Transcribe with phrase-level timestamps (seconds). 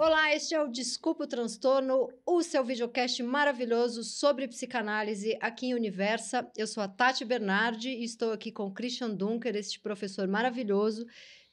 [0.00, 5.74] Olá, este é o Desculpa o Transtorno, o seu videocast maravilhoso sobre psicanálise aqui em
[5.74, 6.48] Universa.
[6.56, 11.04] Eu sou a Tati Bernardi e estou aqui com Christian Dunker, este professor maravilhoso.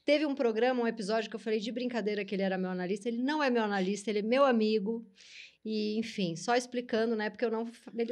[0.06, 3.10] Teve um programa, um episódio que eu falei de brincadeira que ele era meu analista.
[3.10, 5.04] Ele não é meu analista, ele é meu amigo.
[5.66, 7.32] E, enfim, só explicando, né?
[7.32, 7.68] Porque eu não,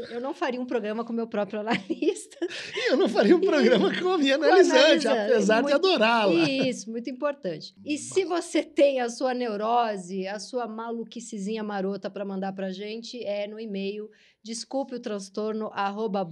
[0.10, 2.38] eu não faria um programa com meu próprio analista.
[2.76, 6.34] E eu não faria um programa com a minha analisante, apesar muito, de adorá-la.
[6.34, 7.76] Isso, muito importante.
[7.86, 13.24] E se você tem a sua neurose, a sua maluquicizinha marota para mandar para gente,
[13.24, 14.10] é no e-mail
[14.44, 16.28] desculpe o transtorno, arroba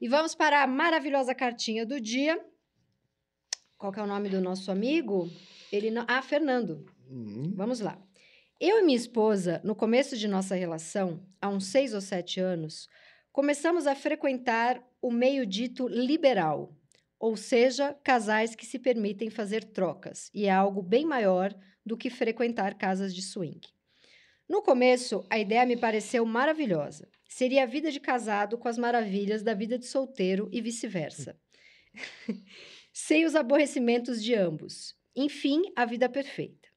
[0.00, 2.38] E vamos para a maravilhosa cartinha do dia.
[3.78, 5.28] Qual é o nome do nosso amigo?
[5.72, 6.04] Ele não...
[6.06, 6.86] Ah, Fernando.
[7.10, 7.52] Uhum.
[7.54, 8.05] Vamos lá.
[8.58, 12.88] Eu e minha esposa, no começo de nossa relação, há uns seis ou sete anos,
[13.30, 16.74] começamos a frequentar o meio dito liberal,
[17.20, 22.08] ou seja, casais que se permitem fazer trocas, e é algo bem maior do que
[22.08, 23.60] frequentar casas de swing.
[24.48, 27.10] No começo, a ideia me pareceu maravilhosa.
[27.28, 31.38] Seria a vida de casado com as maravilhas da vida de solteiro e vice-versa.
[32.90, 34.96] Sem os aborrecimentos de ambos.
[35.14, 36.70] Enfim, a vida perfeita.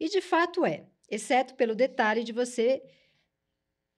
[0.00, 2.82] E de fato é exceto pelo detalhe de você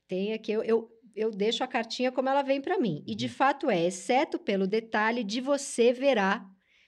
[0.08, 3.02] tem aqui eu, eu, eu deixo a cartinha como ela vem para mim.
[3.06, 3.32] E de uhum.
[3.32, 6.44] fato é, exceto pelo detalhe de você verá,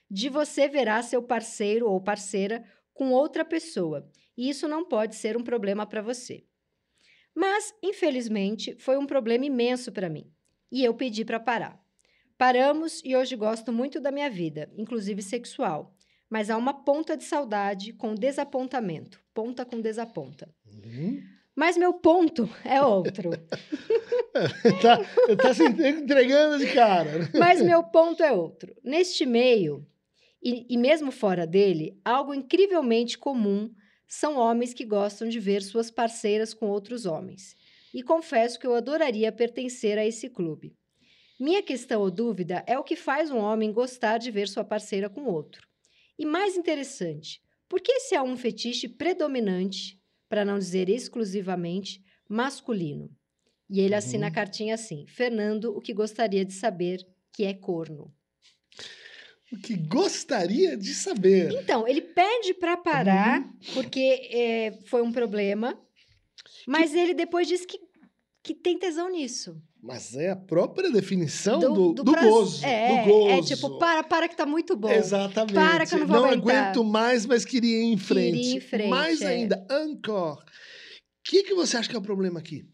[0.09, 4.07] de você verá seu parceiro ou parceira com outra pessoa.
[4.37, 6.43] E isso não pode ser um problema para você.
[7.33, 10.31] Mas, infelizmente, foi um problema imenso para mim.
[10.71, 11.83] E eu pedi para parar.
[12.37, 15.94] Paramos e hoje gosto muito da minha vida, inclusive sexual
[16.29, 19.21] mas há uma ponta de saudade com desapontamento.
[19.33, 20.53] Ponta com desaponta.
[20.65, 21.21] Uhum.
[21.55, 23.29] Mas meu ponto é outro.
[24.81, 24.97] tá,
[25.41, 27.29] tá se entregando de cara.
[27.33, 28.75] Mas meu ponto é outro.
[28.83, 29.87] Neste meio,
[30.43, 33.73] e, e mesmo fora dele, algo incrivelmente comum
[34.07, 37.55] são homens que gostam de ver suas parceiras com outros homens.
[37.93, 40.75] E confesso que eu adoraria pertencer a esse clube.
[41.39, 45.09] Minha questão ou dúvida é o que faz um homem gostar de ver sua parceira
[45.09, 45.67] com outro.
[46.17, 49.99] E mais interessante, por que esse é um fetiche predominante,
[50.29, 53.09] para não dizer exclusivamente, masculino?
[53.69, 54.35] E ele assina a uhum.
[54.35, 58.13] cartinha assim: Fernando, o que gostaria de saber que é corno.
[59.51, 61.51] O que gostaria de saber.
[61.51, 63.73] Então, ele pede para parar, uhum.
[63.73, 65.79] porque é, foi um problema,
[66.67, 66.97] mas que...
[66.97, 67.79] ele depois diz que,
[68.41, 69.61] que tem tesão nisso.
[69.85, 72.65] Mas é a própria definição do, do, do, do gozo.
[72.65, 73.29] É, do gozo.
[73.29, 74.91] É tipo, para, para que tá muito bom.
[74.91, 75.53] Exatamente.
[75.53, 76.71] Para que eu não vou Não aguentar.
[76.71, 78.35] aguento mais, mas queria ir em frente.
[78.35, 79.27] Queria ir em frente mais é.
[79.27, 80.39] ainda, Ancor.
[80.39, 80.43] O
[81.23, 82.67] que, que você acha que é o problema aqui?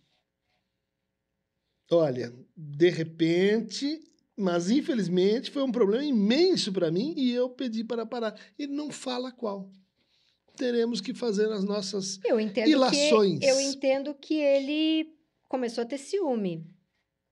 [1.91, 3.99] Olha, de repente,
[4.37, 8.39] mas infelizmente foi um problema imenso para mim e eu pedi para parar.
[8.57, 9.69] Ele não fala qual.
[10.55, 13.39] Teremos que fazer as nossas eu entendo ilações.
[13.39, 15.13] Que, eu entendo que ele
[15.49, 16.65] começou a ter ciúme.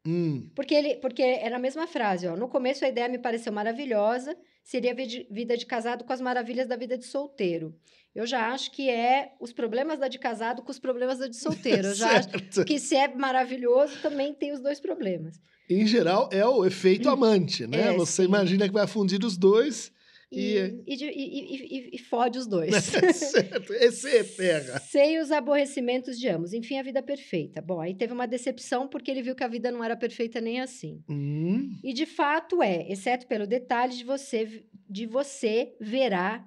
[0.06, 0.50] Hum.
[0.56, 2.36] Porque, ele, porque era a mesma frase, ó.
[2.36, 6.76] No começo a ideia me pareceu maravilhosa, seria vida de casado com as maravilhas da
[6.76, 7.76] vida de solteiro.
[8.16, 11.36] Eu já acho que é os problemas da de casado com os problemas da de
[11.36, 11.90] solteiro.
[11.90, 12.30] Eu já acho
[12.66, 15.40] que se é maravilhoso, também tem os dois problemas.
[15.70, 17.12] Em geral, é o efeito hum.
[17.12, 17.90] amante, né?
[17.90, 18.28] É, Você sim.
[18.28, 19.92] imagina que vai fundir os dois
[20.32, 22.76] e, e, e, e, fode os dois.
[23.16, 24.80] certo, esse é terra.
[24.80, 26.54] Sem os aborrecimentos de ambos.
[26.54, 27.62] Enfim, a vida perfeita.
[27.62, 30.62] Bom, aí teve uma decepção porque ele viu que a vida não era perfeita nem
[30.62, 31.04] assim.
[31.10, 31.76] Hum.
[31.84, 36.46] E de fato é, exceto pelo detalhe de você, de você verá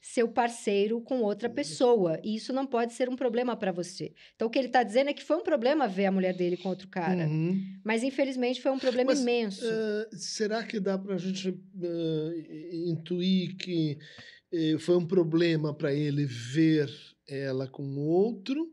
[0.00, 2.18] seu parceiro com outra pessoa.
[2.24, 4.12] E isso não pode ser um problema para você.
[4.34, 6.56] Então, o que ele está dizendo é que foi um problema ver a mulher dele
[6.56, 7.26] com outro cara.
[7.26, 7.60] Uhum.
[7.84, 9.64] Mas, infelizmente, foi um problema Mas, imenso.
[9.64, 12.32] Uh, será que dá para a gente uh,
[12.72, 13.98] intuir que
[14.52, 16.90] uh, foi um problema para ele ver
[17.28, 18.72] ela com outro?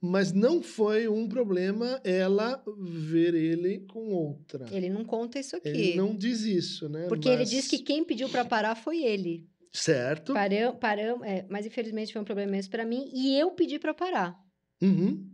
[0.00, 4.66] Mas não foi um problema ela ver ele com outra.
[4.70, 5.68] Ele não conta isso aqui.
[5.68, 7.08] Ele não diz isso, né?
[7.08, 7.40] Porque Mas...
[7.40, 9.48] ele diz que quem pediu para parar foi ele.
[9.72, 10.32] Certo.
[10.32, 13.94] Param, param, é, mas infelizmente foi um problema mesmo para mim e eu pedi para
[13.94, 14.36] parar.
[14.80, 15.30] Uhum.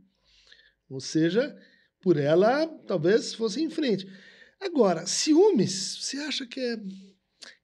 [0.88, 1.56] Ou seja,
[2.00, 4.06] por ela talvez fosse em frente.
[4.60, 6.76] Agora, ciúmes, você acha que é,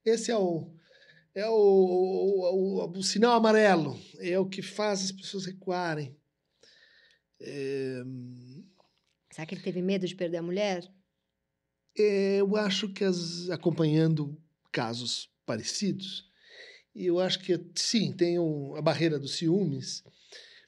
[0.05, 0.75] esse é o
[1.35, 6.17] é o, o, o, o, sinal amarelo, é o que faz as pessoas recuarem.
[7.41, 8.03] É...
[9.31, 10.83] Será que ele teve medo de perder a mulher?
[11.97, 14.37] É, eu acho que as, acompanhando
[14.73, 16.30] casos parecidos,
[16.95, 20.03] eu acho que sim, tem um, a barreira dos ciúmes,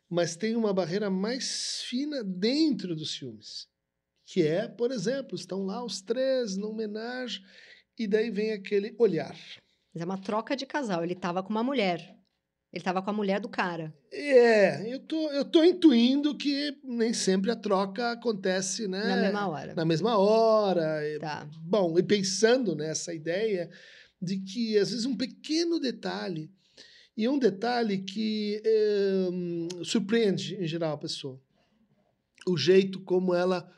[0.08, 3.68] mas tem uma barreira mais fina dentro dos ciúmes,
[4.26, 7.42] que é, por exemplo, estão lá os três numa homenagem
[7.98, 9.36] e daí vem aquele olhar.
[9.92, 11.04] Mas é uma troca de casal.
[11.04, 11.98] Ele estava com uma mulher.
[12.72, 13.94] Ele estava com a mulher do cara.
[14.10, 19.04] É, eu tô, eu tô intuindo que nem sempre a troca acontece, né?
[19.04, 19.74] Na mesma hora.
[19.74, 21.00] Na mesma hora.
[21.20, 21.46] Tá.
[21.60, 23.70] Bom, e pensando nessa ideia
[24.22, 26.50] de que, às vezes, um pequeno detalhe,
[27.16, 31.38] e um detalhe que é, surpreende, em geral, a pessoa.
[32.46, 33.70] O jeito como ela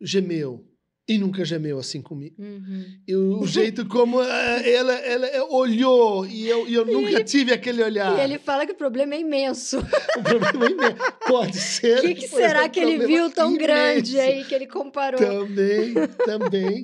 [0.00, 0.68] gemeu
[1.08, 2.36] e nunca gemeu assim comigo.
[2.38, 2.84] Uhum.
[3.06, 7.52] E o jeito como eh, ela, ela olhou e eu, e eu nunca ele, tive
[7.52, 8.16] aquele olhar.
[8.18, 9.78] E ele fala que o problema é imenso.
[10.16, 10.96] o problema é imenso.
[11.26, 11.98] Pode ser.
[11.98, 13.62] O que, que será que ele viu tão imenso.
[13.62, 15.18] grande aí que ele comparou?
[15.18, 15.94] Também,
[16.24, 16.82] também.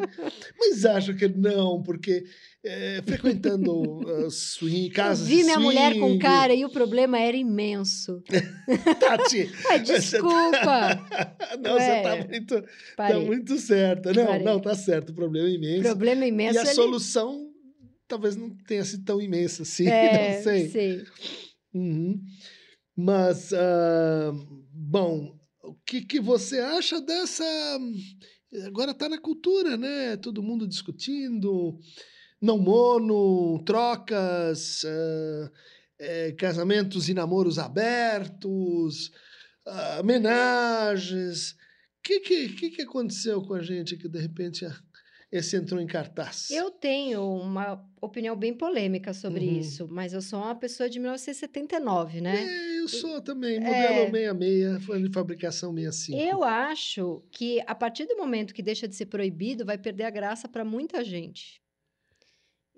[0.58, 2.24] Mas acho que não, porque
[2.64, 5.64] é, frequentando uh, swing, casas eu vi minha swing.
[5.64, 8.22] mulher com cara e o problema era imenso.
[8.98, 9.50] Tati.
[9.70, 11.06] Ai, desculpa.
[11.60, 12.64] não, Ué, você tá muito,
[12.96, 14.12] tá muito certa.
[14.12, 14.44] Não, Parei.
[14.44, 15.10] não, tá certo.
[15.10, 15.82] O problema é imenso.
[15.82, 16.56] Problema imenso.
[16.56, 16.74] E a ele...
[16.74, 17.48] solução
[18.08, 19.86] talvez não tenha sido tão imensa assim.
[19.86, 20.68] É, não sei.
[20.68, 21.04] sei.
[21.74, 22.20] Uhum.
[22.96, 24.32] Mas, uh,
[24.72, 25.32] bom,
[25.62, 27.44] o que, que você acha dessa.
[28.66, 30.16] Agora tá na cultura, né?
[30.16, 31.78] Todo mundo discutindo
[32.40, 35.50] não mono, trocas, uh,
[35.98, 39.08] é, casamentos e namoros abertos,
[39.66, 41.52] uh, homenagens.
[41.52, 41.56] O
[42.02, 44.64] que, que, que aconteceu com a gente que de repente
[45.30, 46.50] esse entrou em cartaz?
[46.50, 49.58] Eu tenho uma opinião bem polêmica sobre uhum.
[49.58, 52.44] isso, mas eu sou uma pessoa de 1979, né?
[52.44, 54.10] É, eu sou também, modelo é...
[54.10, 56.18] 66, foi de fabricação 65.
[56.18, 60.10] Eu acho que a partir do momento que deixa de ser proibido, vai perder a
[60.10, 61.60] graça para muita gente.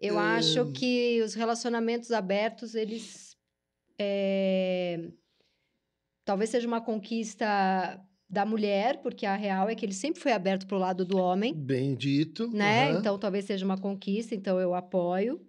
[0.00, 0.19] Eu hum.
[0.19, 3.37] acho que os relacionamentos abertos, eles.
[3.99, 5.11] É...
[6.25, 10.67] Talvez seja uma conquista da mulher, porque a real é que ele sempre foi aberto
[10.67, 11.52] para o lado do homem.
[11.52, 12.49] Bem dito.
[12.49, 12.93] Né?
[12.93, 12.99] Uhum.
[12.99, 15.44] Então talvez seja uma conquista, então eu apoio.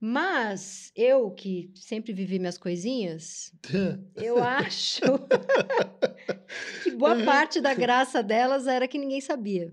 [0.00, 3.52] Mas eu, que sempre vivi minhas coisinhas,
[4.16, 5.02] eu acho
[6.82, 9.72] que boa parte da graça delas era que ninguém sabia.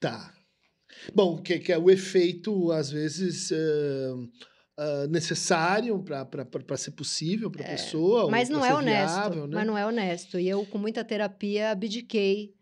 [0.00, 0.32] Tá.
[1.14, 4.28] Bom, que, que é o efeito, às vezes, uh,
[4.78, 8.30] uh, necessário para ser possível para a é, pessoa.
[8.30, 9.14] Mas não é honesto.
[9.14, 9.54] Viável, né?
[9.56, 10.38] Mas não é honesto.
[10.38, 12.54] E eu, com muita terapia, abdiquei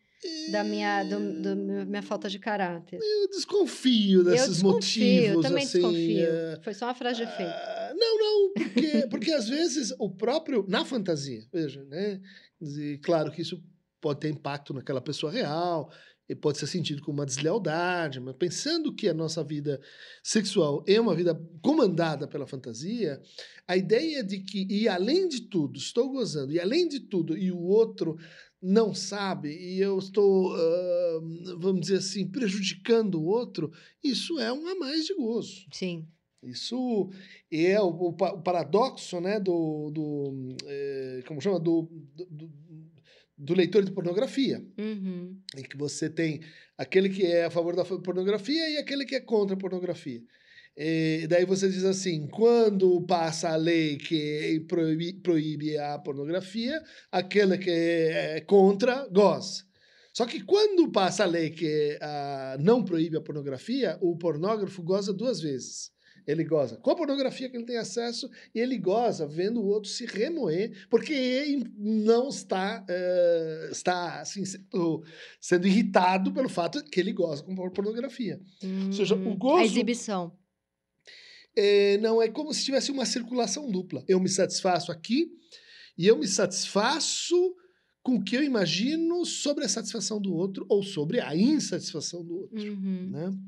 [0.50, 1.56] da minha, do, do,
[1.86, 2.98] minha falta de caráter.
[3.02, 5.34] Eu desconfio desses eu desconfio, motivos.
[5.34, 6.26] Eu também assim, desconfio.
[6.26, 6.60] É...
[6.62, 7.50] Foi só uma frase de efeito.
[7.50, 10.64] Uh, não, não, porque, porque às vezes o próprio.
[10.68, 12.20] Na fantasia, veja, né?
[12.60, 13.62] E, claro que isso
[14.00, 15.90] pode ter impacto naquela pessoa real
[16.28, 19.80] e pode ser sentido como uma deslealdade, mas pensando que a nossa vida
[20.22, 23.20] sexual é uma vida comandada pela fantasia,
[23.66, 27.52] a ideia de que, e além de tudo, estou gozando, e além de tudo, e
[27.52, 28.16] o outro
[28.60, 33.70] não sabe, e eu estou, uh, vamos dizer assim, prejudicando o outro,
[34.02, 35.66] isso é um a mais de gozo.
[35.70, 36.06] Sim.
[36.42, 37.10] Isso
[37.50, 41.88] é o, o, o paradoxo, né, do, do é, como chama, do,
[42.30, 42.50] do
[43.36, 44.64] do leitor de pornografia.
[44.78, 45.36] Uhum.
[45.56, 46.40] Em que você tem
[46.78, 50.22] aquele que é a favor da pornografia e aquele que é contra a pornografia.
[50.76, 57.58] E daí você diz assim: quando passa a lei que proíbe, proíbe a pornografia, aquele
[57.58, 59.64] que é contra goza.
[60.12, 65.12] Só que quando passa a lei que uh, não proíbe a pornografia, o pornógrafo goza
[65.12, 65.93] duas vezes.
[66.26, 69.90] Ele goza com a pornografia que ele tem acesso e ele goza vendo o outro
[69.90, 75.04] se remoer, porque ele não está, uh, está assim, sendo,
[75.40, 78.40] sendo, irritado pelo fato que ele goza com pornografia.
[78.62, 79.62] Hum, Ou seja, o gozo.
[79.62, 80.32] A exibição.
[81.56, 84.02] É, não, é como se tivesse uma circulação dupla.
[84.08, 85.30] Eu me satisfaço aqui
[85.96, 87.54] e eu me satisfaço
[88.02, 92.36] com o que eu imagino sobre a satisfação do outro ou sobre a insatisfação do
[92.40, 92.62] outro.
[92.62, 93.10] Uhum.
[93.10, 93.38] Né?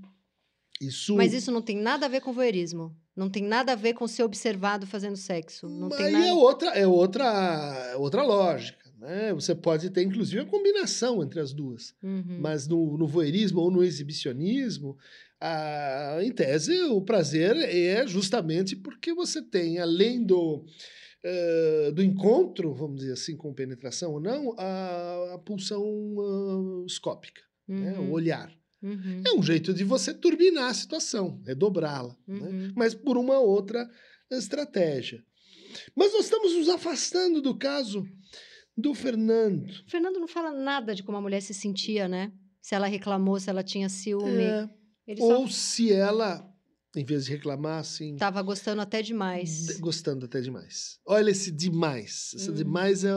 [0.80, 1.16] Isso...
[1.16, 2.94] Mas isso não tem nada a ver com voyeurismo.
[3.16, 5.68] Não tem nada a ver com ser observado fazendo sexo.
[5.68, 6.26] Não Mas tem nada...
[6.26, 8.86] é outra, é outra, outra lógica.
[8.98, 9.32] Né?
[9.34, 11.94] Você pode ter, inclusive, a combinação entre as duas.
[12.02, 12.38] Uhum.
[12.40, 14.98] Mas no, no voyeurismo ou no exibicionismo,
[15.40, 20.64] a, em tese, o prazer é justamente porque você tem, além do,
[21.24, 27.42] uh, do encontro, vamos dizer assim, com penetração ou não, a, a pulsão uh, escópica,
[27.68, 27.80] uhum.
[27.80, 27.98] né?
[27.98, 28.50] o olhar.
[28.82, 29.22] Uhum.
[29.26, 32.52] É um jeito de você turbinar a situação, redobrá-la, uhum.
[32.52, 32.72] né?
[32.76, 33.88] mas por uma outra
[34.30, 35.24] estratégia.
[35.94, 38.06] Mas nós estamos nos afastando do caso
[38.76, 39.70] Do Fernando.
[39.86, 42.32] O Fernando não fala nada de como a mulher se sentia, né?
[42.60, 44.42] Se ela reclamou, se ela tinha ciúme.
[44.42, 44.68] É.
[45.20, 46.46] Ou só se ela,
[46.96, 48.16] em vez de reclamar, assim.
[48.16, 49.66] tava gostando até demais.
[49.66, 50.98] de- Gostando até demais.
[51.06, 52.32] Olha esse demais.
[52.34, 52.56] Esse Uhum.
[52.56, 53.10] demais é,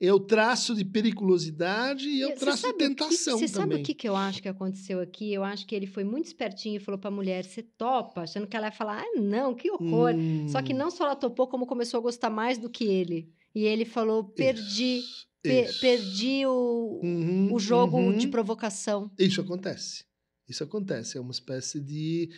[0.00, 3.94] é o traço de periculosidade e é o traço de tentação Você sabe o que,
[3.94, 5.32] que eu acho que aconteceu aqui?
[5.32, 8.22] Eu acho que ele foi muito espertinho e falou pra mulher: você topa?
[8.22, 10.12] Achando que ela ia falar: ah, não, que horror.
[10.48, 13.30] Só que Hum, não só ela topou, como começou a gostar mais do que ele.
[13.54, 15.80] E ele falou: perdi, isso, pe- isso.
[15.80, 18.16] perdi o, Uhum, o jogo uhum.
[18.16, 19.10] de provocação.
[19.18, 20.04] Isso acontece.
[20.52, 21.16] Isso acontece.
[21.16, 22.30] É uma espécie de,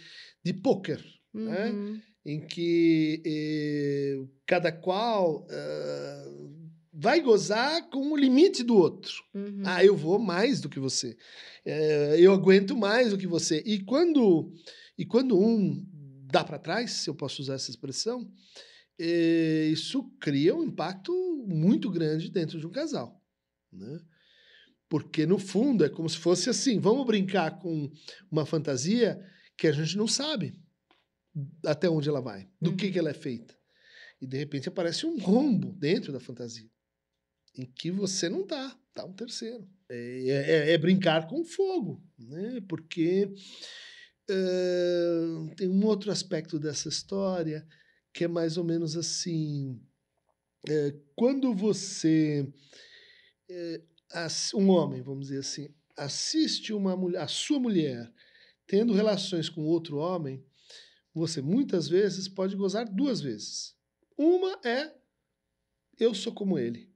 [0.43, 1.71] de pôquer, né?
[1.71, 2.01] Uhum.
[2.25, 6.25] em que eh, cada qual ah,
[6.93, 9.13] vai gozar com o limite do outro.
[9.35, 9.63] Uhum.
[9.65, 11.17] Ah, eu vou mais do que você.
[11.65, 13.63] Eh, eu aguento mais do que você.
[13.67, 14.53] E quando,
[14.97, 15.85] e quando um
[16.31, 18.31] dá para trás, se eu posso usar essa expressão,
[18.99, 21.13] eh, isso cria um impacto
[21.49, 23.21] muito grande dentro de um casal.
[23.73, 23.99] Né?
[24.95, 27.91] Porque, no fundo, é como se fosse assim: vamos brincar com
[28.31, 29.21] uma fantasia
[29.59, 30.55] que a gente não sabe
[31.67, 32.93] até onde ela vai, do que, Uhum.
[32.93, 33.59] que ela é feita.
[34.23, 36.71] E, de repente, aparece um rombo dentro da fantasia
[37.59, 39.69] em que você não tá, tá um terceiro.
[39.89, 42.61] É, é- é brincar com fogo, né?
[42.69, 43.35] Porque
[44.31, 47.67] eh, tem um outro aspecto dessa história
[48.13, 49.83] que é mais ou menos assim:
[50.69, 52.47] eh, quando você,
[53.51, 53.81] ass-
[54.55, 58.13] um homem, vamos dizer assim, assiste uma mulher, a sua mulher
[58.67, 60.45] tendo relações com outro homem,
[61.15, 63.75] você muitas vezes pode gozar duas vezes.
[64.17, 64.93] Uma é
[65.99, 66.89] eu sou como ele.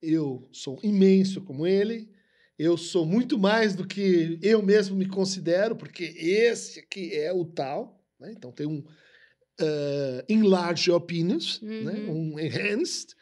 [0.00, 2.10] Eu sou imenso como ele.
[2.58, 7.44] Eu sou muito mais do que eu mesmo me considero, porque esse aqui é o
[7.44, 8.02] tal.
[8.18, 8.32] né?
[8.32, 11.92] Então tem um uh, enlarged opinions, né?
[11.92, 12.32] Uhum.
[12.34, 13.14] um enhanced.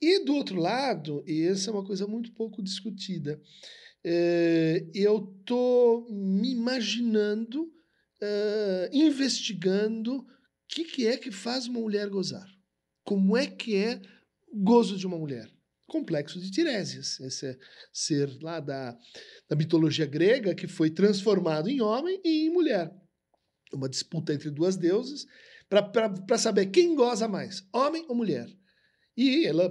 [0.00, 3.40] E do outro lado, e essa é uma coisa muito pouco discutida,
[4.04, 7.72] eh, eu estou me imaginando,
[8.20, 10.26] eh, investigando o
[10.68, 12.46] que, que é que faz uma mulher gozar.
[13.04, 14.00] Como é que é
[14.52, 15.50] o gozo de uma mulher?
[15.86, 17.58] Complexo de Tiresias, esse é
[17.92, 18.96] ser lá da,
[19.48, 22.92] da mitologia grega que foi transformado em homem e em mulher.
[23.72, 25.26] Uma disputa entre duas deusas
[25.68, 28.46] para saber quem goza mais, homem ou mulher.
[29.16, 29.68] E ela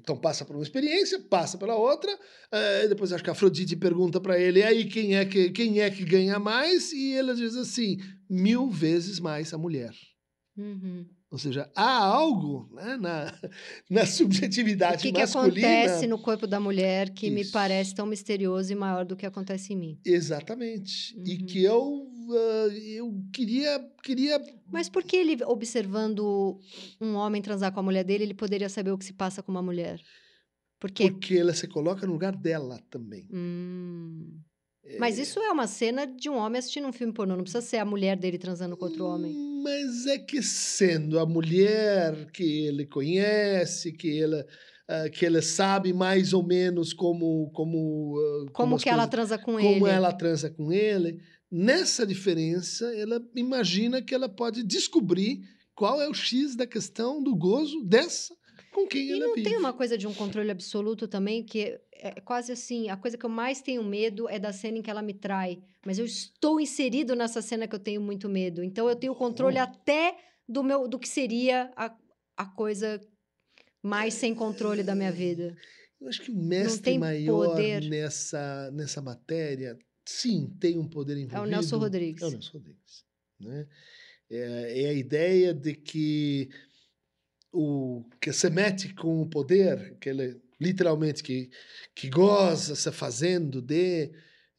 [0.00, 2.10] então passa por uma experiência, passa pela outra,
[2.52, 5.80] eh, depois acho que a Afrodite pergunta para ele, e aí quem é, que, quem
[5.80, 6.92] é que ganha mais?
[6.92, 7.96] E ela diz assim,
[8.28, 9.92] mil vezes mais a mulher.
[10.56, 11.06] Uhum.
[11.30, 13.34] Ou seja, há algo né, na,
[13.90, 15.66] na O subjetividade que, que masculina.
[15.66, 17.50] acontece no corpo da mulher que me Isso.
[17.50, 19.98] parece tão misterioso e maior do que acontece em mim?
[20.04, 21.12] Exatamente.
[21.26, 21.46] E Uhum.
[21.46, 24.40] que eu, ah, eu queria, queria
[24.70, 26.58] Mas por que ele, observando
[27.00, 29.50] um homem transar com a mulher dele, ele poderia saber o que se passa com
[29.52, 30.00] uma mulher?
[30.80, 31.10] Porque.
[31.10, 33.26] porque ela se coloca no lugar dela também.
[33.32, 34.38] Hum.
[34.98, 37.78] Mas isso é uma cena de um homem assistindo um filme pornô, não precisa ser
[37.78, 39.34] a mulher dele transando com outro homem.
[39.62, 44.46] Mas é que sendo a mulher que ele conhece, que ela,
[44.86, 48.14] ah, que ela sabe mais ou menos como como
[48.46, 49.88] ah, Como, as que ela coisas- transa com como ele?
[49.88, 51.18] ela transa com ele,
[51.54, 55.40] nessa diferença ela imagina que ela pode descobrir
[55.74, 58.34] qual é o X da questão do gozo dessa
[58.72, 59.48] com quem E ela não vive.
[59.48, 63.24] tem uma coisa de um controle absoluto também, que é quase assim, a coisa que
[63.24, 65.62] eu mais tenho medo é da cena em que ela me trai.
[65.86, 68.64] Mas eu estou inserido nessa cena que eu tenho muito medo.
[68.64, 69.62] Então eu tenho o controle Oh.
[69.62, 70.16] até
[70.48, 71.94] do meu do que seria a,
[72.36, 73.00] a coisa
[73.82, 75.54] mais sem controle da minha vida.
[76.00, 77.88] Eu acho que o mestre maior poder.
[77.88, 81.42] nessa, nessa matéria, sim, tem um poder É envolvido.
[81.46, 82.22] o Nelson Rodrigues.
[82.22, 83.04] É o Nelson Rodrigues.
[83.40, 83.66] Né?
[84.30, 86.48] É, é a ideia de que
[87.52, 91.50] o que se mete com o poder, que ele literalmente que,
[91.94, 94.10] que goza se fazendo de.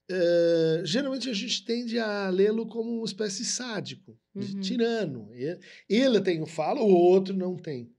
[0.10, 4.62] eh, geralmente a gente tende a lê-lo como uma espécie de sádico, de Uhum.
[4.62, 5.30] tirano.
[5.34, 5.60] Ele,
[5.90, 7.92] ele tem o falo, o outro não tem.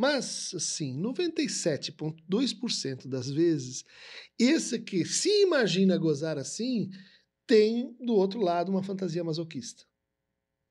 [0.00, 3.84] Mas, assim, 97,2% das vezes,
[4.38, 6.88] esse que se imagina gozar assim,
[7.46, 9.84] tem do outro lado uma fantasia masoquista.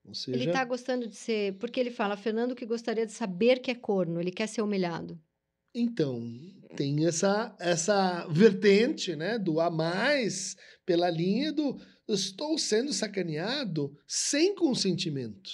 [0.03, 1.59] Ou seja, Ele tá gostando de ser.
[1.59, 5.21] Porque ele fala, Fernando, que gostaria de saber que é corno, ele quer ser humilhado.
[5.75, 6.27] então,
[6.75, 10.57] tem essa, essa vertente né, do a mais
[10.88, 15.51] pela linha do estou sendo sacaneado sem consentimento.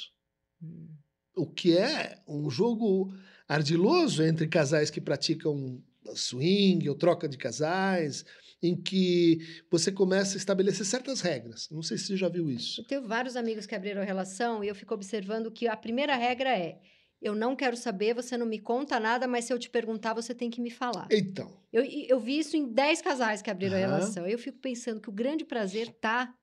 [0.63, 0.87] Hum.
[1.35, 3.13] O que é um jogo
[3.47, 5.81] ardiloso entre casais que praticam
[6.13, 8.25] swing ou troca de casais,
[8.61, 11.69] em que você começa a estabelecer certas regras.
[11.69, 12.81] Não sei se você já viu isso.
[12.81, 16.57] Eu tenho vários amigos que abriram relação e eu fico observando que a primeira regra
[16.57, 16.79] é:
[17.21, 20.33] eu não quero saber, você não me conta nada, mas se eu te perguntar, você
[20.33, 21.07] tem que me falar.
[21.11, 21.59] Então.
[21.71, 23.87] Eu, eu vi isso em 10 casais que abriram a Aham.
[23.87, 24.27] relação.
[24.27, 26.33] Eu fico pensando que o grande prazer tá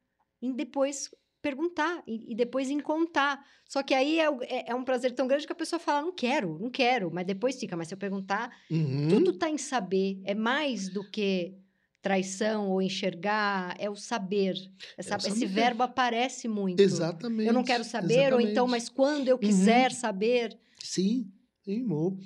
[0.43, 1.09] em depois
[1.43, 3.45] perguntar e, e depois em contar.
[3.69, 6.13] Só que aí é, é- é um prazer tão grande que a pessoa fala, não
[6.13, 7.77] quero, não quero, mas depois fica.
[7.77, 9.09] Mas se eu perguntar, Uhum.
[9.09, 10.21] tudo tá em saber.
[10.25, 11.55] É mais do que
[12.01, 14.55] traição ou enxergar, é o saber.
[14.97, 16.81] Essa- É o Esse verbo aparece muito.
[16.81, 17.47] Exatamente.
[17.47, 18.71] Eu não quero saber, ou então, exatamente.
[18.71, 19.41] mas quando eu Uhum.
[19.41, 20.59] quiser saber.
[20.83, 21.31] Sim,
[21.65, 22.19] sim, bom.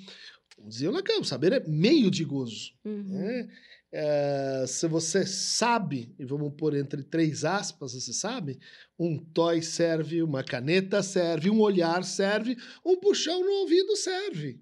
[0.65, 2.71] Dizia o Lacan, o saber é meio de gozo.
[2.83, 3.03] Uhum.
[3.03, 3.47] né?
[3.91, 8.59] É, se você sabe, e vamos pôr entre três aspas, você sabe,
[8.99, 14.61] um toy serve, uma caneta serve, um olhar serve, um puxão no ouvido serve.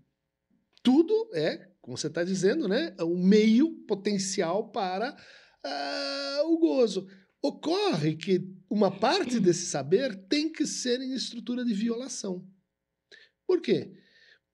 [0.83, 2.95] Tudo é, como você está dizendo, né?
[2.99, 5.15] um meio potencial para
[5.63, 7.07] ah, o gozo.
[7.39, 12.43] Ocorre que uma parte desse saber tem que ser em estrutura de violação.
[13.45, 13.91] Por quê?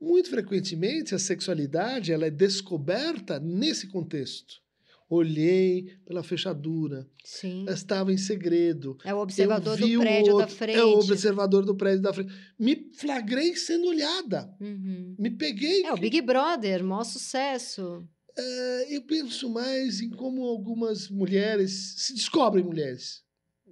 [0.01, 4.59] Muito frequentemente a sexualidade ela é descoberta nesse contexto.
[5.07, 7.65] Olhei pela fechadura, Sim.
[7.67, 8.97] estava em segredo.
[9.03, 10.79] É o observador do prédio da outro, frente.
[10.79, 12.33] É o observador do prédio da frente.
[12.57, 14.49] Me flagrei sendo olhada.
[14.59, 15.15] Uhum.
[15.19, 15.83] Me peguei.
[15.85, 18.07] É o Big Brother, maior sucesso.
[18.37, 23.23] Eh, eu penso mais em como algumas mulheres se descobrem mulheres.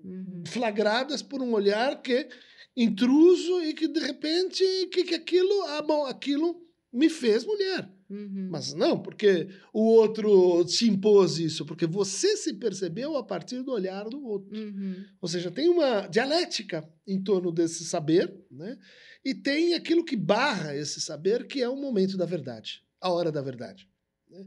[0.03, 0.43] Uhum.
[0.47, 2.29] flagradas por um olhar que
[2.75, 6.61] intruso e que de repente que, que aquilo ah bom aquilo
[6.91, 8.47] me fez mulher Uhum.
[8.49, 13.71] mas não porque o outro te impôs isso porque você se percebeu a partir do
[13.71, 15.05] olhar do outro Uhum.
[15.21, 18.79] ou seja tem uma dialética em torno desse saber né
[19.23, 23.31] e tem aquilo que barra esse saber que é o momento da verdade a hora
[23.31, 23.87] da verdade
[24.27, 24.43] né?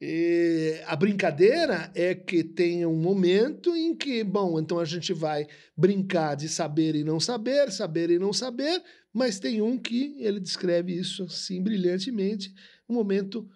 [0.00, 5.46] E a brincadeira é que tem um momento em que, bom, então a gente vai
[5.76, 10.40] brincar de saber e não saber, saber e não saber, mas tem um que ele
[10.40, 12.54] descreve isso assim brilhantemente,
[12.88, 13.46] um momento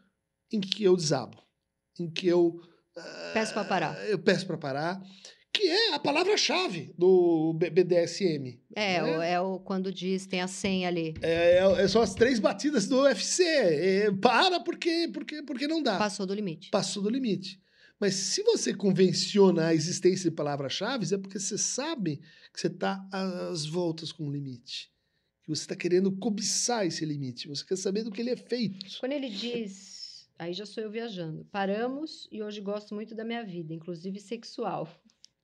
[0.52, 1.42] em que eu desabo,
[1.98, 2.60] em que eu
[3.32, 4.08] Peço pra parar.
[4.08, 5.02] Eu peço para parar,
[5.54, 8.60] que é a palavra-chave do BDSM.
[8.74, 9.18] É, né?
[9.18, 11.14] o, é o quando diz, tem a senha ali.
[11.22, 13.44] É, é- são as três batidas do UFC.
[13.44, 16.70] É, para porque, porque, porque não dá Passou do limite.
[16.70, 17.62] passou do limite.
[18.00, 22.16] Mas se você convenciona a existência de palavras-chave, é porque você sabe
[22.52, 24.90] que você está às voltas com o limite.
[25.44, 27.46] Que você está querendo cobiçar esse limite.
[27.46, 28.84] Você quer saber do que ele é feito.
[28.98, 31.46] Quando ele diz, aí já sou eu viajando.
[31.52, 34.88] Paramos e hoje gosto muito da minha vida, inclusive sexual.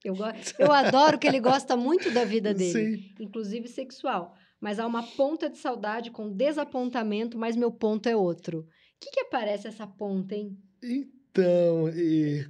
[0.05, 0.25] Eu, go-
[0.59, 3.15] eu adoro que ele gosta muito da vida dele, Sim.
[3.21, 4.35] inclusive sexual.
[4.61, 8.61] Mas há uma ponta de saudade com desapontamento, mas meu ponto é outro.
[8.61, 8.65] O
[9.01, 10.59] que, que aparece essa ponta, hein?
[10.83, 12.47] Então, e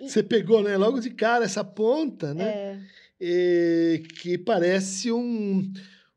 [0.00, 2.44] você pegou né, logo de cara essa ponta, né?
[2.48, 2.78] É,
[3.20, 5.72] e que parece um,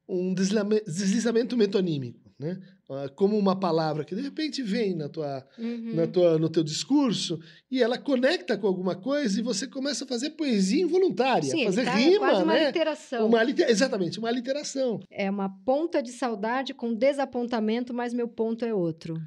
[0.08, 2.60] um deslizamento metonímico, né?
[2.90, 5.96] Ah, Como uma palavra que de repente vem na tua, uhum.
[5.96, 10.08] na tua, no teu discurso e ela conecta com alguma coisa e você começa a
[10.08, 12.68] fazer poesia involuntária, Sim, fazer tá rima, quase uma né?
[12.68, 13.28] literação.
[13.28, 15.00] Uma exatamente, uma literação.
[15.10, 19.20] É uma ponta de saudade com desapontamento, mas meu ponto é outro.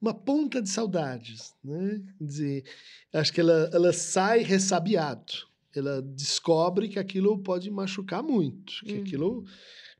[0.00, 2.00] Uma ponta de saudades, né?
[2.18, 2.64] Quer dizer,
[3.12, 5.32] acho que ela, ela sai ressabiado.
[5.74, 9.00] Ela descobre que aquilo pode machucar muito, que Uhum.
[9.02, 9.44] aquilo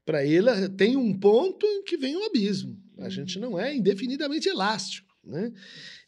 [0.05, 2.79] para ele tem um ponto em que vem um abismo.
[2.99, 3.11] A Uhum.
[3.11, 5.53] gente não é indefinidamente elástico, né?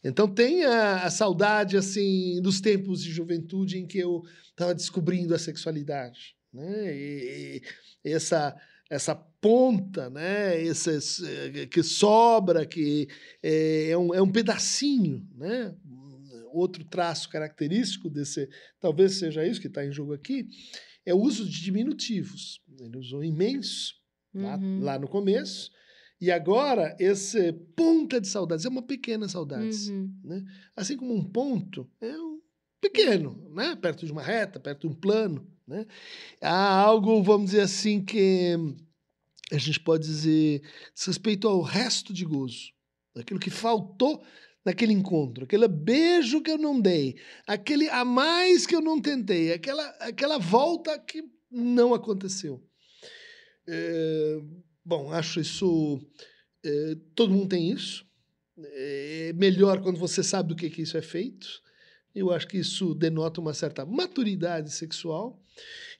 [0.04, 5.34] Então tem a, a saudade assim dos tempos de juventude em que eu estava descobrindo
[5.34, 6.94] a sexualidade, né?
[6.96, 7.62] E,
[8.04, 8.54] e essa
[8.88, 10.62] essa ponta, né?
[10.62, 13.08] Esses, eh, que sobra, que
[13.42, 15.74] eh, é um, é um pedacinho, né?
[16.52, 18.48] Outro traço característico desse,
[18.80, 20.46] talvez seja isso que está em jogo aqui,
[21.04, 22.60] é o uso de diminutivos.
[22.78, 23.94] Ele usou imenso
[24.32, 24.80] lá, Uhum.
[24.82, 25.72] lá no começo,
[26.20, 29.88] e agora esse ponta de saudades é uma pequena saudades.
[29.88, 30.44] Uhum.
[30.74, 32.40] Assim como um ponto é um
[32.80, 33.76] pequeno, né?
[33.76, 35.46] perto de uma reta, perto de um plano.
[35.66, 35.86] Né?
[36.40, 38.56] Há algo, vamos dizer assim, que
[39.52, 40.62] a gente pode dizer
[40.94, 42.72] diz respeito ao resto de gozo,
[43.14, 44.24] aquilo que faltou
[44.64, 49.52] naquele encontro, aquele beijo que eu não dei, aquele a mais que eu não tentei,
[49.52, 52.64] aquela, aquela volta que não aconteceu.
[53.68, 54.40] É,
[54.86, 56.00] bom, acho isso.
[56.64, 58.06] é, todo mundo tem isso.
[58.58, 61.46] É melhor quando você sabe do que, que isso é feito.
[62.14, 65.38] Eu acho que isso denota uma certa maturidade sexual.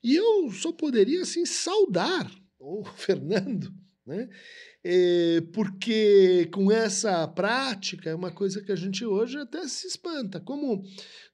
[0.02, 3.74] E eu só poderia, assim, saudar o Fernando,
[4.06, 4.28] né?
[4.84, 10.40] É, porque com essa prática é uma coisa que a gente hoje até se espanta.
[10.40, 10.84] Como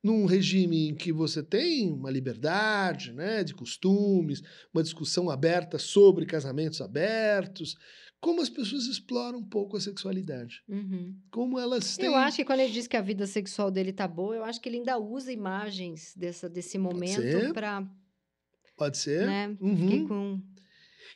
[0.02, 6.24] num regime em que você tem uma liberdade né, de costumes, uma discussão aberta sobre
[6.24, 7.76] casamentos abertos,
[8.22, 10.62] como as pessoas exploram um pouco a sexualidade.
[10.68, 11.14] Uhum.
[11.28, 12.06] Como elas têm.
[12.06, 14.60] Eu acho que quando ele diz que a vida sexual dele tá boa, eu acho
[14.60, 17.84] que ele ainda usa imagens dessa, desse momento para.
[18.76, 19.26] Pode ser.
[19.26, 19.56] Né?
[19.60, 19.76] Uhum.
[19.76, 20.40] Fiquei com.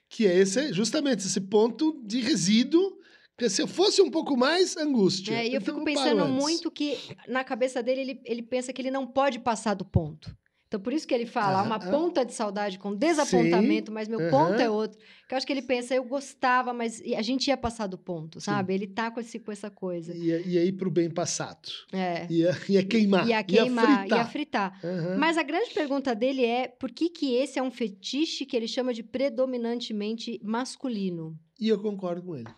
[0.08, 2.96] Que é esse, justamente esse ponto de resíduo.
[3.38, 5.34] Que se eu fosse um pouco mais, angústia.
[5.34, 6.96] É, e eu Então fico paro pensando muito que
[7.28, 10.34] na cabeça dele ele, ele pensa que ele não pode passar do ponto.
[10.68, 14.60] Então, por isso que ele fala, uma ponta de saudade com desapontamento, mas meu ponto
[14.60, 14.98] é outro.
[15.28, 18.40] Que eu acho que ele pensa, eu gostava, mas a gente ia passar do ponto,
[18.40, 18.46] Sim.
[18.46, 18.74] sabe?
[18.74, 20.12] Ele tá com, esse, com essa coisa.
[20.12, 21.68] Ia, ia ir para o bem passado.
[21.92, 22.26] É.
[22.28, 23.28] Ia, ia queimar.
[23.28, 24.80] Ia queimar, ia fritar.
[24.80, 24.80] fritar.
[24.84, 25.16] Aham.
[25.18, 28.66] Mas a grande pergunta dele é por que, que esse é um fetiche que ele
[28.66, 31.38] chama de predominantemente masculino?
[31.60, 32.48] E eu concordo com ele.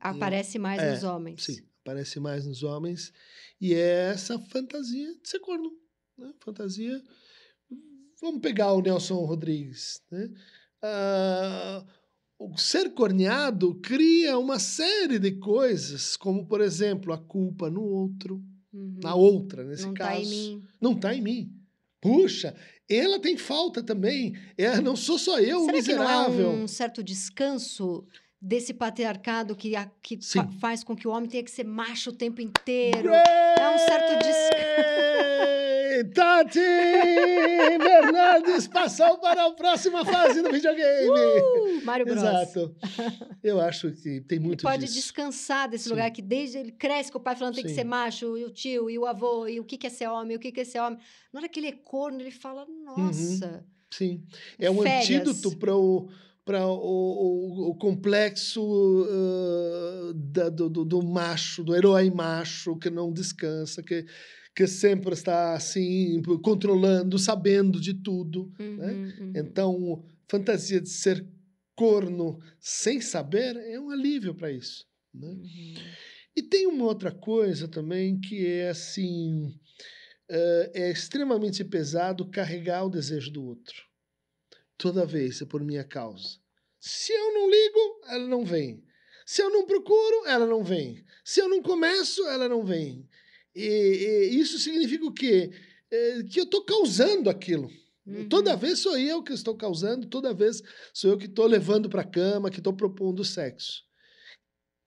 [0.00, 1.44] Aparece mais É, nos homens.
[1.44, 3.12] Sim, aparece mais nos homens.
[3.60, 5.70] E é essa fantasia de ser corno.
[6.16, 6.32] Né?
[6.40, 7.02] Fantasia.
[8.20, 10.00] Vamos pegar o Nelson Rodrigues.
[10.10, 10.30] Né?
[10.82, 11.84] Ah,
[12.38, 18.42] o ser corneado cria uma série de coisas, como, por exemplo, a culpa no outro,
[18.72, 18.98] Uhum.
[19.02, 20.10] na outra, nesse Não caso.
[20.10, 20.62] tá em mim.
[20.80, 21.52] Não está em mim.
[22.00, 22.54] Puxa,
[22.88, 24.34] ela tem falta também.
[24.56, 26.46] É, não sou só eu, Será que não miserável.
[26.52, 28.06] é um certo descanso
[28.40, 32.10] desse patriarcado que, a- que fa- faz com que o homem tenha que ser macho
[32.10, 33.08] o tempo inteiro?
[33.12, 34.18] É um certo
[36.04, 36.58] Tati
[37.78, 41.08] Bernardes passou para a próxima fase do videogame.
[41.08, 42.18] Uh, Mário Bros.
[42.18, 42.74] Exato.
[43.42, 44.94] Eu acho que tem Ele muito pode disso.
[44.94, 45.90] descansar desse Sim.
[45.90, 48.50] lugar que desde ele cresce com o pai falando tem que ser macho, e o
[48.50, 50.64] tio, e o avô, e o que que é ser homem, o que que é
[50.64, 50.98] ser homem.
[51.32, 54.24] Na hora que ele é corno, ele fala, nossa, Sim.
[54.58, 55.04] É um Férias.
[55.04, 56.08] antídoto para o
[56.44, 62.88] para o, o, o complexo ah, da- do, do, do macho, do herói macho que
[62.88, 64.06] não descansa, que,
[64.56, 68.50] que sempre está assim, controlando, sabendo de tudo.
[68.58, 68.92] Uhum, né?
[68.92, 69.32] uhum.
[69.36, 71.28] Então, fantasia de ser
[71.74, 74.86] corno sem saber é um alívio para isso.
[75.12, 75.28] Né?
[75.28, 75.74] Uhum.
[76.34, 79.54] E tem uma outra coisa também que é assim:
[80.26, 83.76] eh, é extremamente pesado carregar o desejo do outro.
[84.78, 86.38] Toda vez é por minha causa.
[86.80, 88.82] Se eu não ligo, ela não vem.
[89.26, 91.04] Se eu não procuro, ela não vem.
[91.22, 93.06] Se eu não começo, ela não vem.
[93.56, 95.50] E, e isso significa o quê?
[95.90, 97.70] Eh, que eu estou causando aquilo.
[98.06, 98.28] Uhum.
[98.28, 102.02] Toda vez sou eu que estou causando, toda vez sou eu que estou levando para
[102.02, 103.82] a cama, que estou propondo sexo.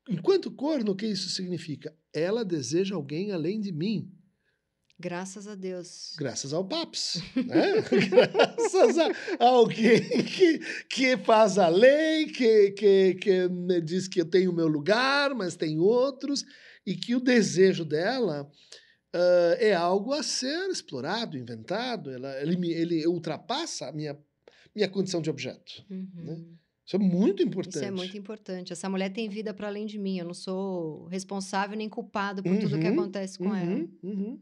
[0.08, 1.95] Enquanto corno, o que isso significa?
[2.13, 4.12] Ela deseja alguém além de mim,
[5.01, 6.13] Graças a Deus.
[6.17, 7.21] graças ao PAPS.
[7.47, 7.75] Né?
[8.10, 14.25] graças a alguém que, que faz a lei, que, que, que me diz que eu
[14.25, 16.43] tenho o meu lugar, mas tem outros,
[16.89, 18.52] e que o desejo dela
[19.13, 22.12] ah, é algo a ser explorado, inventado.
[22.12, 24.17] Ela, ele, ele ultrapassa a minha,
[24.75, 25.86] minha condição de objeto.
[25.89, 26.56] Uhum.
[26.86, 27.75] Isso é muito importante.
[27.75, 28.73] Isso é muito importante.
[28.73, 30.17] Essa mulher tem vida para além de mim.
[30.17, 33.71] Eu não sou responsável nem culpado por tudo que Uhum, acontece com ela.
[33.71, 34.41] Uhum, uhum.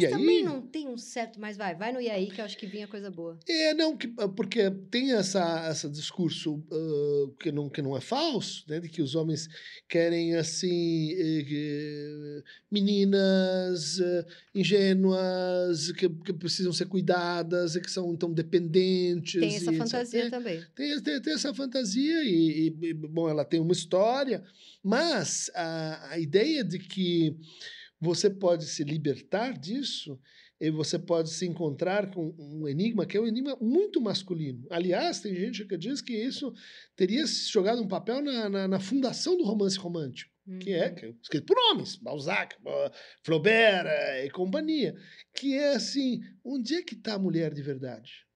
[0.00, 1.40] Mas E também aí- não tem um certo.
[1.40, 3.38] Mas vai, vai no e aí que eu acho que vinha coisa boa.
[3.48, 8.00] É, não, que, ah, porque tem essa, esse discurso ah, que, não, que não é
[8.00, 9.48] falso, né, de que os homens
[9.88, 18.32] querem, assim, eh, meninas eh, ingênuas, que, que precisam ser cuidadas, e que são, então,
[18.32, 19.40] dependentes.
[19.40, 20.64] Tem essa e fantasia também.
[20.74, 24.42] tem, tem, tem essa fantasia e, e, bom, ela tem uma história,
[24.82, 27.36] mas a, a ideia de que
[28.00, 30.18] você pode se libertar disso
[30.60, 34.66] e você pode se encontrar com um enigma que é um enigma muito masculino.
[34.70, 36.52] Aliás, tem gente que diz que isso
[36.96, 40.94] teria jogado um papel na, na, na fundação do romance romântico, que é, Uhum.
[40.94, 42.56] que é escrito por homens, Balzac,
[43.22, 44.94] Flaubert eh, e companhia,
[45.34, 48.27] que é assim, onde é que está a mulher de verdade?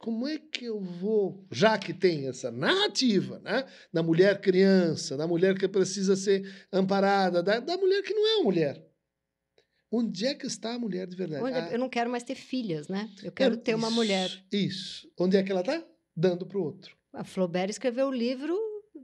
[0.00, 5.26] Como é que eu vou, já que tem essa narrativa, né, da mulher criança, da
[5.26, 8.82] mulher que precisa ser amparada, da, da mulher que não é uma mulher.
[9.92, 11.44] Onde é que está a mulher de verdade?
[11.44, 13.10] Onde- Ah, Eu não quero mais ter filhas, né?
[13.22, 14.44] Eu quero ter uma isso, mulher.
[14.50, 15.10] Isso.
[15.18, 15.84] Onde é que ela está?
[16.16, 16.96] Dando para o outro.
[17.12, 18.56] A Flaubert escreveu o livro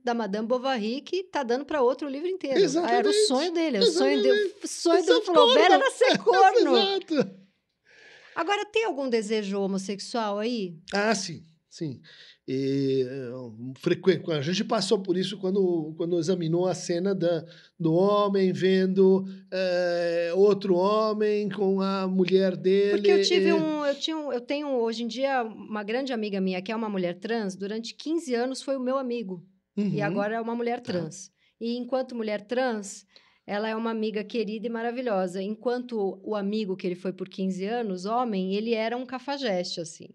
[0.05, 2.57] da Madame Bovary que tá dando para outro o livro inteiro.
[2.57, 3.79] Ah, Era o Exatamente, sonho dele.
[3.81, 4.65] O sonho, de, exatamente.
[4.65, 5.75] o sonho do Flaubert corno.
[5.75, 6.77] era ser corno.
[6.79, 7.46] Exato.
[8.37, 10.77] Agora, tem algum desejo homossexual aí?
[10.93, 12.01] Ah, sim, sim.
[12.47, 13.31] E, eh,
[13.81, 17.45] frequente, a gente passou por isso quando, quando examinou a cena da,
[17.81, 22.91] do homem vendo eh, outro homem com a mulher dele.
[22.99, 26.13] Porque eu tive e- um, eu tinha um, eu tenho hoje em dia uma grande
[26.13, 29.43] amiga minha que é uma mulher trans, durante 15 anos foi o meu amigo.
[29.77, 30.05] E Uhum.
[30.05, 30.93] agora é uma mulher Tá.
[30.93, 31.31] trans.
[31.61, 33.07] E enquanto mulher trans,
[33.47, 35.43] ela é uma amiga querida e maravilhosa.
[35.43, 40.09] Enquanto o amigo que ele foi por 15 anos, homem, ele era um cafajeste, assim.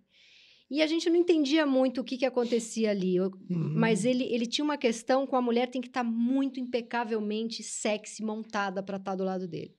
[0.70, 3.16] E a gente não entendia muito o que, que acontecia ali.
[3.16, 3.74] Eu- Uhum.
[3.76, 8.24] Mas ele, ele tinha uma questão com a mulher tem que estar muito impecavelmente sexy,
[8.24, 9.76] montada para estar do lado dele.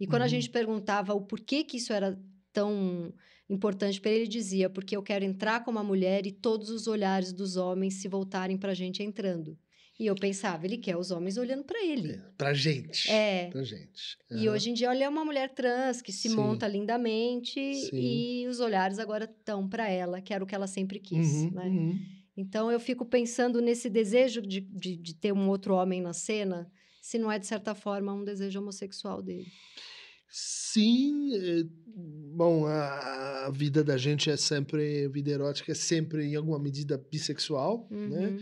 [0.00, 0.30] E quando a Uhum.
[0.30, 2.18] gente perguntava o porquê que isso era
[2.52, 3.12] tão
[3.50, 6.86] importante para ele, ele dizia: porque eu quero entrar como uma mulher e todos os
[6.86, 9.58] olhares dos homens se voltarem para a gente entrando.
[9.98, 12.12] E eu pensava, ele quer os homens olhando para ele.
[12.12, 13.10] É, pra gente.
[13.10, 13.48] É.
[13.50, 14.16] Pra gente.
[14.30, 14.54] E Aham.
[14.54, 16.36] hoje em dia, olha, é uma mulher trans que se Sim.
[16.36, 17.90] monta lindamente Sim.
[17.92, 21.50] e os olhares agora estão para ela, que era o que ela sempre quis, Uhum,
[21.50, 21.64] né?
[21.64, 21.98] uhum.
[22.36, 26.70] Então eu fico pensando nesse desejo de, de, de ter um outro homem na cena,
[27.02, 29.46] se não é, de certa forma, um desejo homossexual dele.
[30.30, 31.64] Sim, eh,
[32.36, 36.58] bom, a, a vida da gente é sempre, a vida erótica é sempre, em alguma
[36.58, 38.36] medida, bissexual, né?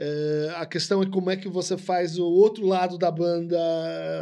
[0.00, 3.58] Eh, a questão é como é que você faz o outro lado da banda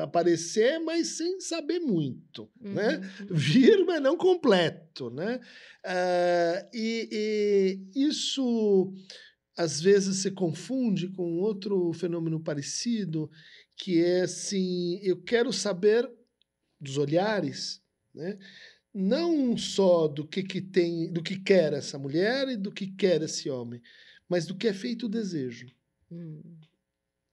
[0.02, 2.98] aparecer, mas sem saber muito, né?
[3.20, 3.26] Uhum.
[3.30, 5.38] Vir, mas não completo, né?
[5.84, 7.08] Ah, e,
[7.94, 8.90] e isso
[9.56, 13.30] às vezes se confunde com outro fenômeno parecido,
[13.76, 16.08] que é assim, eu quero saber
[16.80, 17.82] dos olhares,
[18.14, 18.38] né?
[18.94, 23.20] Não só do que, que tem, do que quer essa mulher e do que quer
[23.20, 23.82] esse homem,
[24.28, 25.66] mas do que é feito o desejo.
[26.10, 26.42] Hum.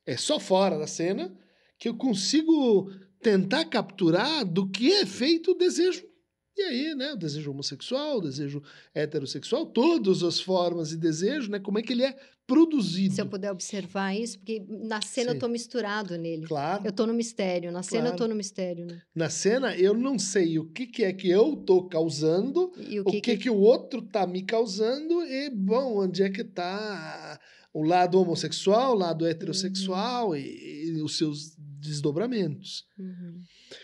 [0.05, 1.35] É só fora da cena
[1.77, 6.05] que eu consigo tentar capturar do que é feito o desejo.
[6.55, 8.61] E aí, né, o desejo homossexual, o desejo
[8.93, 13.15] heterossexual, todas as formas de desejo, né, como é que ele é produzido.
[13.15, 15.39] Se eu puder observar isso, porque na cena eu Sim.
[15.39, 16.45] tô misturado nele.
[16.45, 16.85] Claro.
[16.85, 17.71] Eu tô no mistério.
[17.71, 18.31] Na cena eu tô Claro.
[18.33, 19.01] no mistério, né?
[19.15, 23.05] Na cena, eu não sei o que, que é que eu tô causando, E o
[23.05, 27.39] que, que, o outro tá me causando e, bom, onde é que tá
[27.73, 32.85] o lado homossexual, o lado heterossexual e, e os seus desdobramentos.
[32.97, 33.41] Uhum.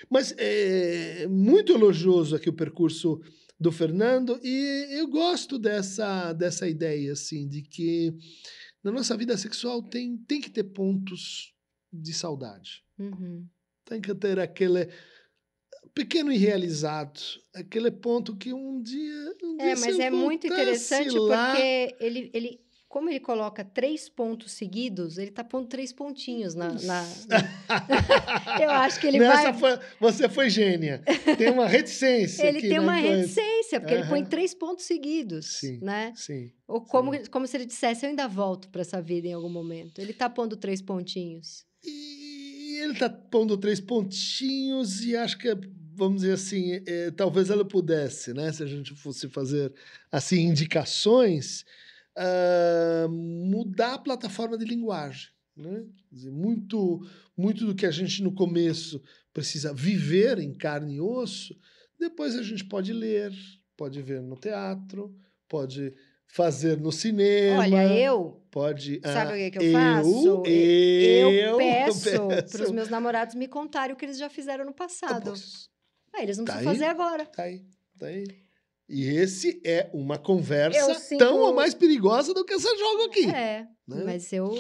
[0.10, 3.22] Mas é muito elogioso aqui o percurso
[3.60, 8.14] do Fernando e eu gosto dessa, dessa ideia, assim, de que
[8.84, 11.54] na nossa vida sexual tem, tem que ter pontos
[11.92, 12.84] de saudade.
[12.98, 13.46] Uhum.
[13.86, 14.88] Tem que ter aquele
[15.94, 17.20] pequeno irrealizado,
[17.54, 19.36] aquele ponto que um dia.
[19.44, 24.52] Um É, mas é muito interessante lá- porque ele, ele, como ele coloca três pontos
[24.52, 26.70] seguidos, ele tá pondo três pontinhos na.
[26.74, 27.06] na-
[28.60, 29.78] Eu acho que ele Nessa vai.
[29.78, 31.02] foi- você foi gênia.
[31.38, 32.44] Tem uma reticência.
[32.50, 35.80] Ele tem na uma reticência, porque ele põe três pontos seguidos, Sim.
[35.82, 36.12] né?
[36.16, 36.52] Sim.
[36.68, 37.26] Ou como, Sim.
[37.30, 40.00] como se ele dissesse, eu ainda volto para essa vida em algum momento.
[40.02, 41.64] Ele tá pondo três pontinhos.
[41.86, 45.48] E ele tá pondo três pontinhos e acho que,
[45.96, 48.52] vamos dizer assim, eh, talvez ela pudesse, né?
[48.52, 49.72] Se a gente fosse fazer,
[50.12, 51.64] assim, indicações,
[52.22, 55.86] ah, mudar a plataforma de linguagem, né?
[56.12, 57.00] Dizer, muito,
[57.38, 59.02] muito do que a gente no começo
[59.34, 61.56] precisa viver em carne e osso,
[61.98, 63.32] depois a gente pode ler,
[63.78, 65.16] pode ver no teatro,
[65.48, 65.94] pode
[66.28, 67.62] fazer no cinema.
[67.62, 68.44] Olha, eu.
[68.52, 69.00] Pode.
[69.04, 70.44] Sabe ah, o que, que eu faço?
[70.46, 72.10] Eu, Eu peço
[72.52, 75.34] para os meus namorados me contarem o que eles já fizeram no Ah, passado.
[76.14, 76.78] Ah, eles não Tá precisam aí.
[76.80, 77.26] fazer agora.
[77.26, 77.66] Tá aí,
[77.98, 78.26] tá aí.
[78.90, 83.26] E esse é uma conversa sinto- tão ou mais perigosa do que esse jogo aqui.
[83.30, 84.04] É, né?
[84.04, 84.52] mas eu.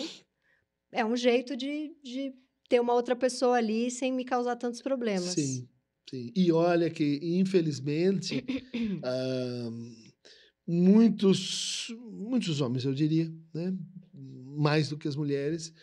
[0.91, 2.33] É um jeito de, de
[2.69, 5.33] ter uma outra pessoa ali sem me causar tantos problemas.
[5.33, 5.67] Sim,
[6.09, 6.31] sim.
[6.35, 8.43] E olha que, infelizmente,
[9.03, 9.69] ah,
[10.67, 13.73] muitos, muitos homens, eu diria, né?
[14.13, 15.73] mais do que as mulheres,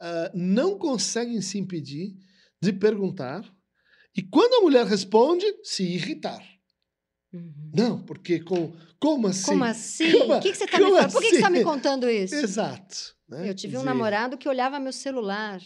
[0.00, 2.16] ah, não conseguem se impedir
[2.62, 3.44] de perguntar
[4.16, 6.42] e, quando a mulher responde, se irritar.
[7.32, 7.70] Uhum.
[7.74, 9.46] Não, porque com, como assim?
[9.52, 10.12] Como assim?
[10.18, 11.12] Como- O que, que você tá me falando?
[11.12, 11.64] Por que, que você tá me assim?
[11.64, 12.34] contando isso?
[12.34, 12.96] Exato.
[13.28, 13.48] né?
[13.48, 15.60] Eu tive um namorado que olhava meu celular,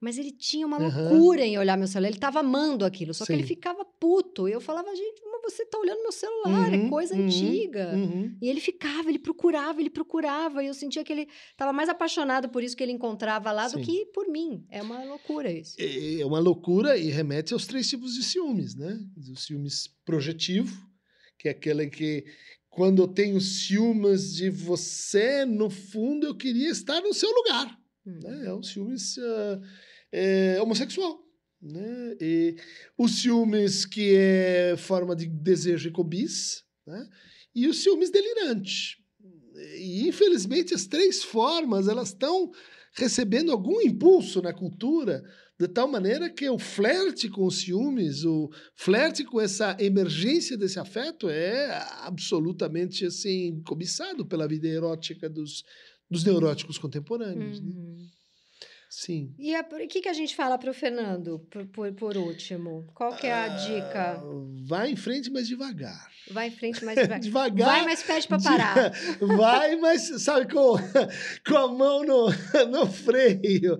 [0.00, 1.10] mas ele tinha uma Aham.
[1.10, 2.08] loucura em olhar meu celular.
[2.08, 3.48] Ele tava amando aquilo, só que ele Sim.
[3.48, 4.48] ficava puto.
[4.48, 7.92] E eu falava, gente, você tá olhando meu celular, é Uhum, coisa uhum, antiga.
[7.94, 8.36] uhum.
[8.40, 10.62] E ele ficava, ele procurava, ele procurava.
[10.62, 13.78] E eu sentia que ele estava mais apaixonado por isso que ele encontrava lá do
[13.78, 13.82] Sim.
[13.82, 14.64] que por mim.
[14.70, 15.76] É uma loucura isso.
[15.78, 18.98] É uma loucura e remete aos três tipos de ciúmes, né?
[19.16, 20.76] O ciúmes projetivo,
[21.38, 22.24] que é aquele que
[22.68, 27.78] quando eu tenho ciúmes de você, no fundo eu queria estar no seu lugar.
[28.06, 28.20] Hum.
[28.22, 28.46] né?
[28.46, 29.60] É o ciúmes ah,
[30.12, 31.25] é, homossexual.
[31.66, 32.16] Né?
[32.20, 32.56] E
[32.96, 37.08] os ciúmes que é forma de desejo e cobiça, né?
[37.54, 39.02] e os ciúmes delirante.
[39.78, 42.50] E, infelizmente, as três formas elas estão
[42.92, 45.22] recebendo algum impulso na cultura,
[45.58, 50.78] de tal maneira que o flerte com os ciúmes, o flerte com essa emergência desse
[50.78, 55.64] afeto é absolutamente assim cobiçado pela vida erótica dos,
[56.10, 57.60] dos neuróticos contemporâneos.
[57.60, 57.72] né?
[58.96, 59.34] Sim.
[59.38, 62.90] E o que, que a gente fala para o Fernando, por, por, por, último?
[62.94, 64.24] Qual que é a dica?
[64.24, 66.10] Uh, vai em frente, mas devagar.
[66.30, 67.20] Vai em frente, mas devagar.
[67.20, 68.92] devagar vai, mas pede para parar.
[69.36, 70.76] vai, mas, sabe, com,
[71.46, 72.28] com a mão no,
[72.72, 73.78] no freio.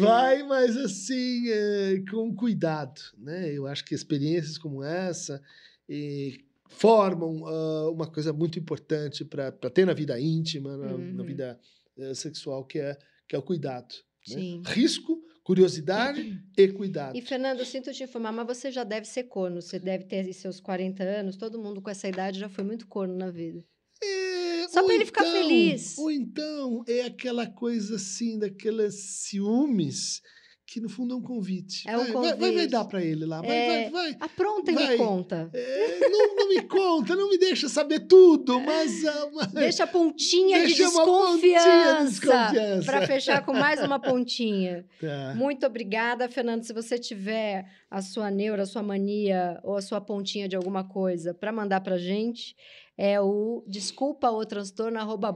[0.00, 3.00] Vai, mas assim, é, com cuidado.
[3.16, 3.52] Né?
[3.52, 5.40] Eu acho que experiências como essa
[5.88, 11.14] e formam uh, uma coisa muito importante para ter na vida íntima, na, uhum.
[11.14, 11.60] na vida
[11.96, 12.98] uh, sexual, que é,
[13.28, 13.94] que é o cuidado.
[14.28, 14.62] Né?
[14.66, 17.16] Risco, curiosidade e cuidado.
[17.16, 20.32] E, Fernando, eu sinto te informar, mas você já deve ser corno, você deve ter
[20.32, 23.64] seus 40 anos, todo mundo com essa idade já foi muito corno na vida.
[24.02, 25.96] É, Só para ele ficar então, feliz.
[25.98, 30.20] Ou então é aquela coisa assim, daquelas ciúmes
[30.66, 31.88] que no fundo é um convite.
[31.88, 32.36] É um vai, convite.
[32.38, 33.40] Vai, vai, dar para ele lá.
[33.40, 33.88] Vai, é...
[33.88, 34.16] vai, vai.
[34.18, 34.84] Apronta vai.
[34.84, 35.48] e me conta.
[35.54, 39.04] É, não, não, me conta, não me deixa saber tudo, mas.
[39.04, 42.04] Uh, deixa a pontinha deixa de desconfiança.
[42.04, 42.84] desconfiança.
[42.84, 44.84] Para fechar com mais uma pontinha.
[44.98, 45.34] Tá.
[45.36, 46.62] Muito obrigada, Fernando.
[46.62, 50.84] Se você tiver a sua neura, a sua mania ou a sua pontinha de alguma
[50.84, 52.56] coisa para mandar para gente,
[52.96, 55.30] é o desculpa ou transtorno arroba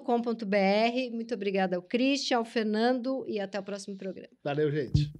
[0.00, 4.30] com.br Muito obrigada ao Christian, ao Fernando e até o próximo programa.
[4.42, 5.12] Valeu, gente.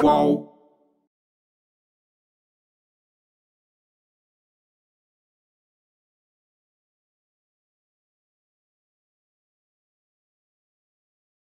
[0.00, 0.43] Qual?